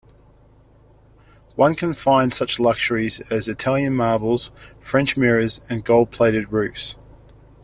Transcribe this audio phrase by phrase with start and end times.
[1.55, 6.95] One can find such luxuries as Italian marbles, French mirrors, and gold-plated roofs.